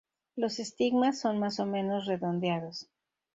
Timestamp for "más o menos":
1.37-2.07